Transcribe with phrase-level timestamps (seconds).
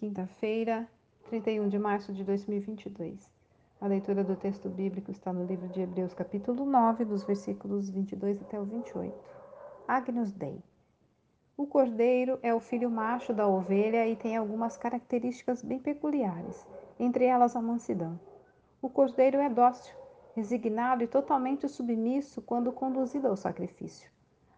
[0.00, 0.88] quinta-feira,
[1.28, 3.30] 31 de março de 2022.
[3.78, 8.40] A leitura do texto bíblico está no livro de Hebreus, capítulo 9, dos versículos 22
[8.40, 9.14] até o 28.
[9.86, 10.58] Agnus Dei.
[11.54, 16.66] O cordeiro é o filho macho da ovelha e tem algumas características bem peculiares,
[16.98, 18.18] entre elas a mansidão.
[18.80, 19.94] O cordeiro é dócil,
[20.34, 24.10] resignado e totalmente submisso quando conduzido ao sacrifício.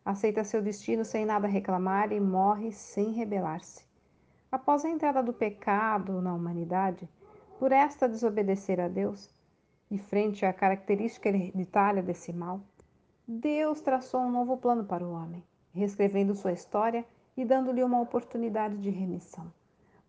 [0.04, 3.90] Aceita seu destino sem nada reclamar e morre sem rebelar-se.
[4.52, 7.08] Após a entrada do pecado na humanidade,
[7.58, 9.34] por esta desobedecer a Deus,
[9.90, 12.60] e frente à característica hereditária desse mal,
[13.26, 17.02] Deus traçou um novo plano para o homem, reescrevendo sua história
[17.34, 19.50] e dando-lhe uma oportunidade de remissão.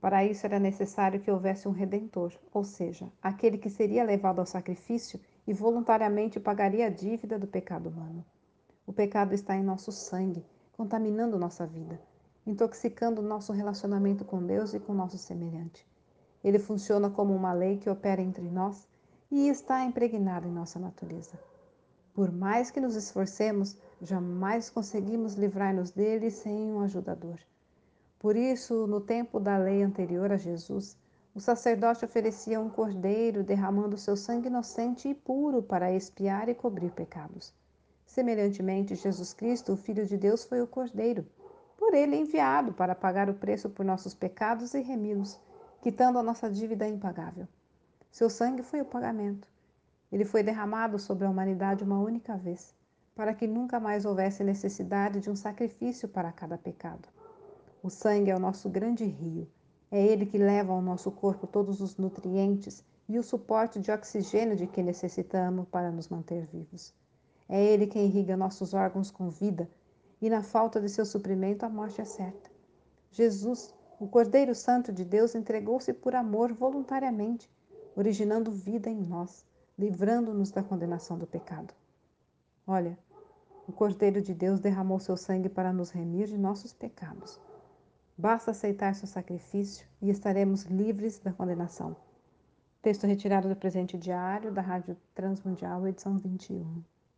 [0.02, 4.46] Para isso era necessário que houvesse um redentor, ou seja, aquele que seria levado ao
[4.46, 8.26] sacrifício e voluntariamente pagaria a dívida do pecado humano.
[8.86, 11.98] O pecado está em nosso sangue, contaminando nossa vida,
[12.46, 15.88] intoxicando nosso relacionamento com Deus e com nosso semelhante.
[16.44, 18.88] Ele funciona como uma lei que opera entre nós
[19.32, 21.40] e está impregnado em nossa natureza.
[22.14, 27.40] Por mais que nos esforcemos, jamais conseguimos livrar-nos dele sem um ajudador.
[28.20, 30.98] Por isso, no tempo da lei anterior a Jesus,
[31.34, 36.92] o sacerdote oferecia um cordeiro derramando seu sangue inocente e puro para expiar e cobrir
[36.92, 37.52] pecados.
[38.06, 41.26] Semelhantemente, Jesus Cristo, o Filho de Deus, foi o Cordeiro,
[41.84, 45.38] por ele enviado para pagar o preço por nossos pecados e remi-los,
[45.82, 47.46] quitando a nossa dívida impagável.
[48.10, 49.46] Seu sangue foi o pagamento.
[50.10, 52.74] Ele foi derramado sobre a humanidade uma única vez,
[53.14, 57.10] para que nunca mais houvesse necessidade de um sacrifício para cada pecado.
[57.84, 59.46] O sangue é o nosso grande rio.
[59.92, 64.56] É ele que leva ao nosso corpo todos os nutrientes e o suporte de oxigênio
[64.56, 66.94] de que necessitamos para nos manter vivos.
[67.50, 69.70] É Ele quem irriga nossos órgãos com vida,
[70.24, 72.50] e na falta de seu suprimento a morte é certa.
[73.12, 77.52] Jesus, o Cordeiro Santo de Deus, entregou-se por amor voluntariamente,
[77.94, 79.46] originando vida em nós,
[79.78, 81.74] livrando-nos da condenação do pecado.
[82.66, 82.98] Olha,
[83.68, 87.38] o Cordeiro de Deus derramou seu sangue para nos remir de nossos pecados.
[88.18, 91.98] Basta aceitar seu sacrifício e estaremos livres da condenação.
[92.82, 96.93] Texto retirado do presente diário da Rádio Transmundial, edição 21.